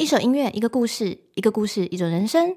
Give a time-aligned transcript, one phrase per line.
[0.00, 2.56] 一首音乐，一个故事，一个故事，一种人生。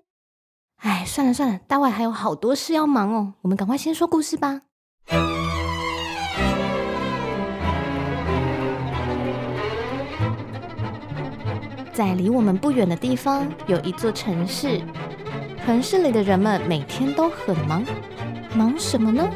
[0.78, 4.62] 哎，算了算了，大外还有好多事要忙哦，我们赶快先说故事吧。
[11.92, 14.82] 在离我们不远的地方，有一座城市。
[15.66, 17.84] 城市里的人们每天都很忙，
[18.56, 19.30] 忙什么呢？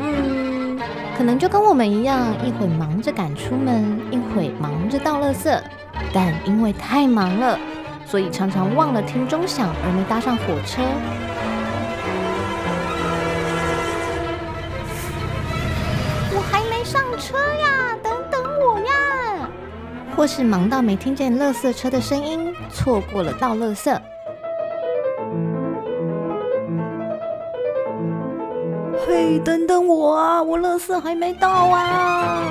[0.00, 0.78] 嗯，
[1.18, 5.60] 可能就跟我们一样，一会忙着赶出门，一会忙着倒垃圾。
[6.12, 7.58] 但因为太忙了，
[8.04, 10.82] 所以常常忘了听钟响而没搭上火车。
[16.32, 19.48] 我还没上车呀，等等我呀！
[20.16, 23.96] 或是忙到没听见垃圾车的声音，错过了倒垃圾。
[29.06, 32.42] 嘿，等等我啊，我垃圾还没到啊！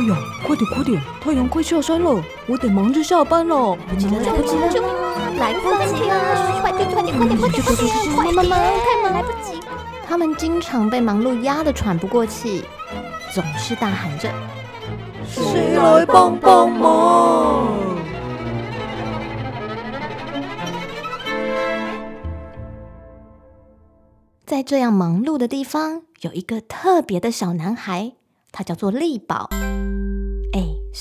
[0.00, 3.76] 哎呀，快点快点，太阳快下山了，我得忙着下班了。
[3.86, 4.66] 不急了，来不及了，
[5.38, 6.58] 来不及了！
[6.62, 8.16] 快点快点快点快点快点！
[8.16, 9.60] 快慢慢，太忙来不及。
[10.08, 12.64] 他们经常被忙碌压得喘不过气，
[13.34, 14.30] 总是大喊着
[15.28, 17.66] ：“谁来帮帮忙？”
[24.46, 28.14] 在这样忙碌的地方，有一个特别的小男孩，
[28.50, 29.50] 他叫做力宝。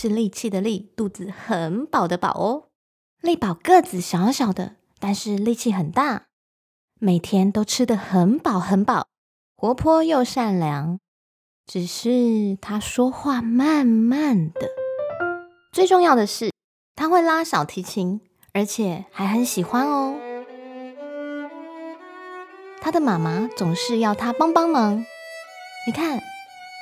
[0.02, 2.69] 是力气的力，肚子很饱的饱哦。
[3.19, 6.28] 力宝个子小小的，但是力气很大，
[7.02, 9.08] 每天都吃得很饱很饱，
[9.58, 11.02] 活泼又善良。
[11.66, 14.70] 只是他说话慢慢的。
[15.73, 16.53] 最重要的是，
[16.95, 18.22] 他会拉小提琴，
[18.53, 20.16] 而且还很喜欢哦。
[22.80, 25.05] 他的妈妈总是要他帮帮忙，
[25.86, 26.22] 你看，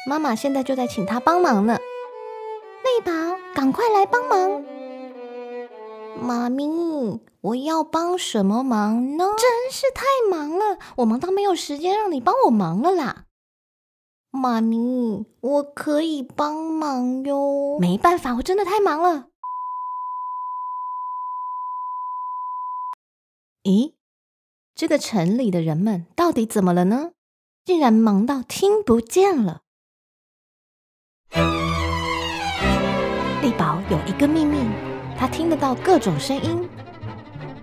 [0.08, 1.80] 妈妈现在就在请他帮忙呢。
[2.98, 3.12] 力宝，
[3.54, 4.64] 赶快来帮忙！
[6.20, 9.36] 妈咪，我要帮什么忙呢？
[9.38, 13.26] 真是太忙了，我忙到没有时间让你帮我忙了啦。
[14.32, 17.78] 妈咪，我可以帮忙哟。
[17.80, 19.28] 没办法，我真的太忙了。
[23.64, 23.94] 咦？
[24.74, 27.12] 这个城里的人们到底怎么了呢？
[27.64, 29.62] 竟然忙到听不见了。
[33.98, 34.60] 有一个秘密，
[35.18, 36.70] 他听得到各种声音。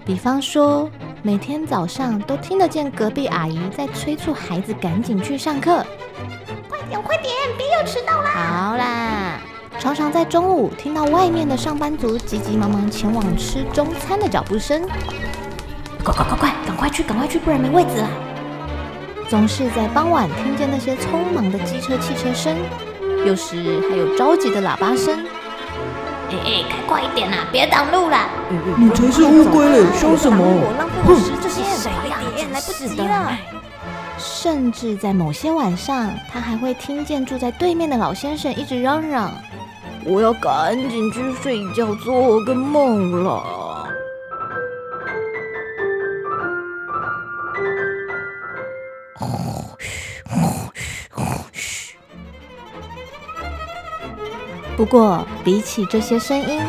[0.04, 0.90] 比方说，
[1.22, 5.86] 每天早上都听得见隔壁阿姨在催促孩子赶紧去上课。
[6.68, 8.30] 快点，快点，别又迟到啦！
[8.32, 9.40] 好啦，
[9.78, 14.82] 常常在中午听到外面的上班族急急忙忙前往吃中餐的脚步声。
[16.02, 18.10] 快快快快，赶快去，赶快去，不然没位子了。
[19.28, 22.56] 总是在傍晚听见那些匆忙的机车、汽车声，
[23.24, 25.24] 有时还有着急的喇叭声。
[26.30, 28.28] 哎哎，开快一点啦，别挡路啦！
[28.76, 30.44] 你才是乌龟嘞，凶什么？
[30.78, 32.18] 浪费我时间，谁呀？
[32.52, 33.36] 来不及了。
[34.16, 39.30] 甚至在某些晚上，他还会听见住在对面的老先生一直嚷嚷
[40.04, 43.42] ：“我要赶紧去睡觉，做个梦了。”
[54.84, 56.60] 不过，比起这些声音，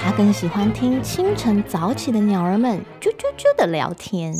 [0.00, 4.32] 他更喜欢听清晨早起的鸟儿们啾啾啾的聊天，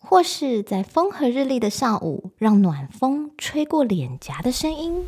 [0.00, 5.04] 或是在风和日丽的上午，让暖风吹过脸颊的声音。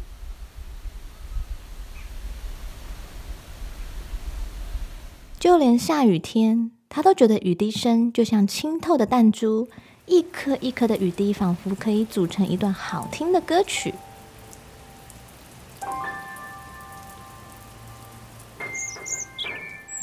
[5.41, 9.67] 就连下雨天，他都觉得雨滴声就像清透的弹珠，
[10.05, 13.95] 一颗一颗的雨滴，仿佛可以组成一段好听的歌曲。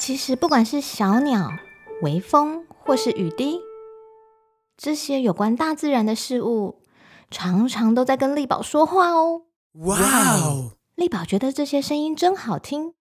[0.06, 1.50] 其实，不管是小鸟、
[2.02, 3.62] 微风，或是雨滴，
[4.76, 6.82] 这些有关大自然的事物，
[7.32, 9.44] 常常都在跟力宝说话哦。
[9.86, 9.98] 哇
[10.40, 10.74] 哦！
[10.96, 12.96] 力宝觉得这些声音真好听。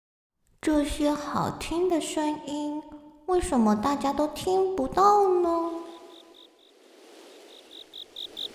[0.61, 2.83] 这些好听的声音，
[3.27, 5.71] 为什么大家都听不到呢？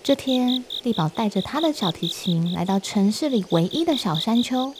[0.02, 4.74] 这天，力宝带着他的小提琴来到城市里唯一的小山丘，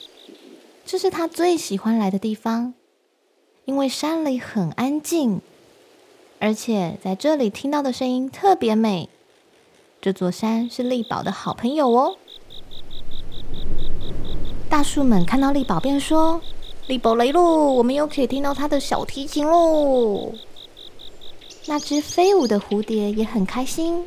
[0.85, 2.75] 这是他最喜欢来的地方。
[3.65, 5.41] 因为山里很安静，
[6.39, 9.09] 而且在这里听到的声音特别美。
[9.99, 12.15] 这座山是力宝的好朋友哦。
[14.69, 16.39] 大树们看到力宝，便说
[16.85, 20.31] ：“力宝来喽，我们又可以听到他的小提琴喽。”
[21.65, 24.05] 那只飞舞的蝴蝶也很开心。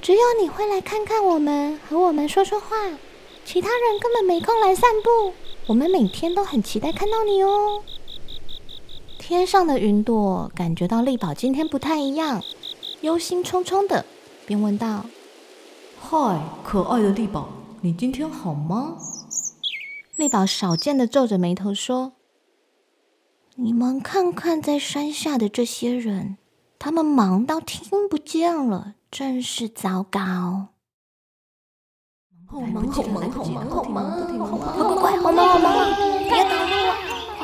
[0.00, 2.76] 只有你会来看看我们，和我们说说话，
[3.44, 5.32] 其他人根本没空来散步。
[5.66, 7.82] 我们每天都很期待看到你哦。
[9.28, 12.40] 天上的云朵感觉到力宝今天不太一样，
[13.00, 14.06] 忧心忡忡的，
[14.46, 15.04] 便问道
[16.00, 17.48] ：“嗨，可爱的力宝，
[17.80, 18.96] 你今天好吗？”
[20.14, 22.12] 力宝少见的皱着眉头说
[23.58, 26.36] ：“你们看看，在山下的这些人，
[26.78, 30.68] 他们忙到听不见了，真是糟糕。”
[32.46, 34.08] 好忙，好忙，好忙，好忙，
[34.38, 35.74] 快快快，好忙好忙，
[36.28, 36.55] 别挡路啊！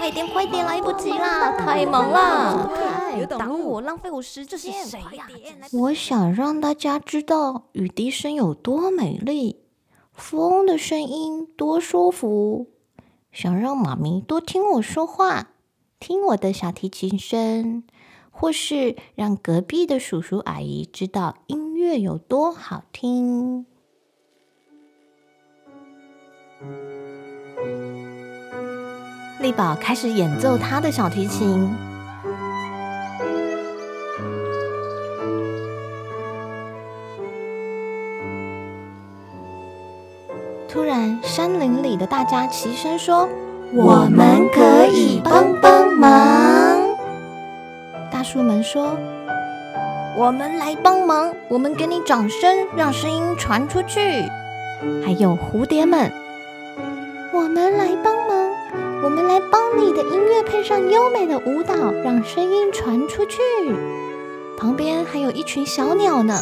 [0.03, 2.69] 快点快点，来不及啦，太忙了！
[3.15, 4.49] 别挡我，浪费我时间。
[4.49, 5.29] 这是谁呀？
[5.73, 9.61] 我想让大家知道雨滴声有多美丽。
[10.13, 12.67] 风的声音多舒服，
[13.31, 15.51] 想让妈咪多听我说话，
[16.01, 17.85] 听我的小提琴声，
[18.33, 23.67] 或是让隔壁的叔叔阿姨知道音乐有多好听。
[29.43, 31.69] 力宝开始演奏他的小提琴。
[40.69, 43.29] 突然，山林里的大家齐声说
[43.75, 46.81] ：“我们可以帮帮忙。”
[48.11, 48.97] 大树们说
[50.17, 54.01] ：“我们来帮忙，我们给你掌声，让声音传出去。”
[55.05, 56.11] 还有蝴蝶们
[57.35, 58.52] ：“我们来帮忙，
[59.03, 63.41] 我们来帮你的音乐配上优美的舞蹈，让声音传出去。”
[64.57, 66.41] 旁边还有一群小鸟呢，“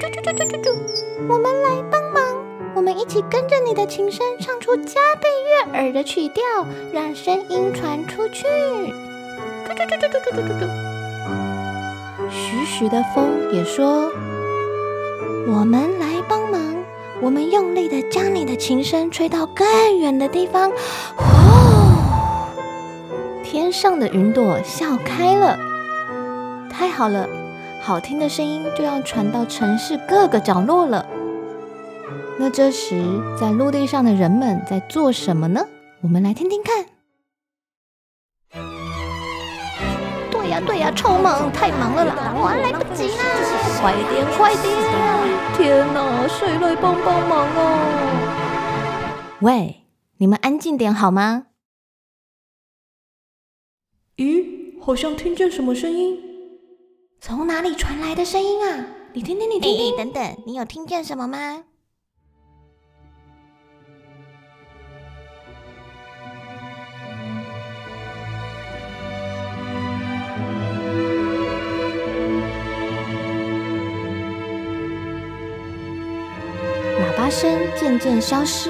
[0.00, 0.76] 啾啾啾啾啾啾，
[1.28, 2.22] 我们来帮忙。”
[2.76, 5.28] 我们一起跟着你的琴声，唱出加倍
[5.72, 6.44] 悦耳的曲调，
[6.92, 8.46] 让声音传出去。
[8.46, 10.68] 啾啾啾啾啾啾啾啾。
[12.30, 14.12] 徐徐的风也说
[15.48, 16.60] ：“我们来帮忙，
[17.20, 19.66] 我们用力的将你的琴声吹到更
[19.98, 20.70] 远的地方。”，
[23.80, 25.56] 上的云朵笑开了。
[26.68, 27.28] 太好了，
[27.80, 31.06] 好听的声音就要传到城市各个角落了。
[32.40, 33.00] 那这时，
[33.38, 35.64] 在陆地上的人们在做什么呢？
[36.00, 36.86] 我们来听听看。
[40.28, 43.22] 对呀对呀，超忙，太忙了啦，我来不及啦！
[43.80, 44.66] 快点快点！
[45.56, 47.78] 天哪，谁来帮帮忙啊？
[49.38, 49.84] 喂，
[50.16, 51.44] 你们安静点好吗？
[54.18, 54.44] 咦，
[54.80, 56.18] 好像听见什么声音？
[57.20, 58.84] 从哪里传来的声音啊？
[59.12, 61.62] 你听听，你听听，等等，你有听见什么吗？
[76.98, 78.68] 喇叭声渐渐消失，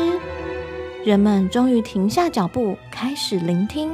[1.06, 3.90] 人们终于停下脚步，开始聆听。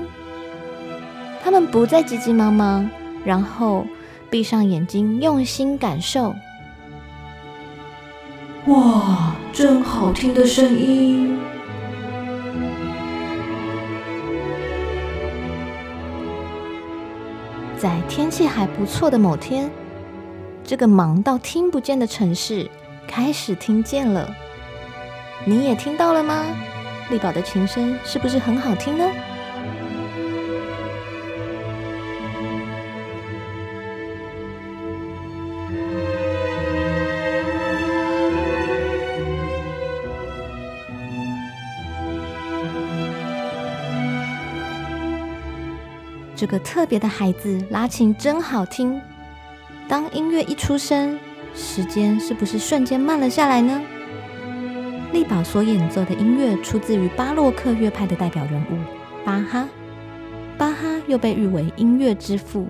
[1.44, 2.88] 他们不再急急忙忙，
[3.22, 3.86] 然后
[4.30, 6.34] 闭上眼睛，用心感受。
[8.64, 11.38] 哇，真好听的声音！
[17.76, 19.70] 在天气还不错的某天，
[20.64, 22.70] 这个忙到听不见的城市
[23.06, 24.34] 开始听见了。
[25.44, 26.42] 你也听到了吗？
[27.10, 29.04] 力宝的琴声是不是很好听呢？
[46.36, 49.00] 这个特别的孩子拉琴真好听。
[49.88, 51.18] 当音乐一出声，
[51.54, 53.80] 时间是不是瞬间慢了下来呢？
[55.12, 58.76] 力宝所演奏的音乐出自于巴洛克乐派的代表人物
[59.24, 59.66] 巴哈。
[60.58, 62.66] 巴哈又被誉为音乐之父。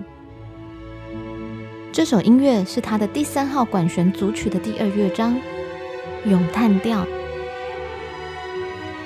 [1.95, 5.39] 这首音乐是他的第三号管弦组曲的第二乐章——
[6.27, 7.07] 咏叹调。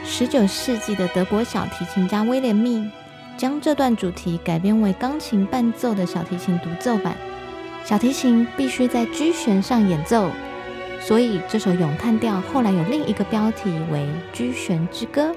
[0.03, 2.89] 十九世纪的德国小提琴家威廉密
[3.37, 7.15] 将这段主题改编为钢琴伴奏的小提琴独奏版。
[7.85, 10.31] 小提琴必须在 G 弦上演奏。
[10.99, 13.99] 所以这首咏叹调后来有另一个标题为
[14.33, 15.31] 《居弦之歌》。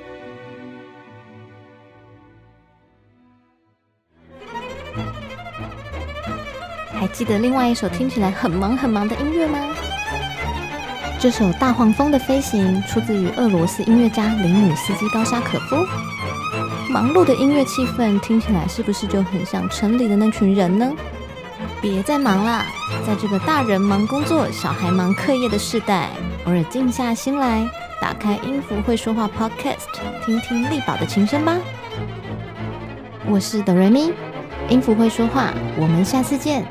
[7.02, 9.59] 还记得另外一首听起来很忙很忙的音乐吗？
[11.18, 15.85] 这首《大黄蜂的飞行》出自于俄罗斯音乐家林姆斯基高沙可夫。
[16.88, 20.92] 忙碌的音乐气氛听起来是不是就很像城里的那群人呢？
[21.80, 22.64] 别再忙了，
[23.04, 26.09] 在这个大人忙工作、小孩忙课业的时代，
[26.44, 27.68] 偶尔静下心来，
[28.00, 29.90] 打开音符会说话 Podcast，
[30.25, 31.59] 听听力宝的琴声吧。
[33.26, 34.12] 我是哆瑞咪，
[34.68, 36.64] 音符会说话，我们下次见。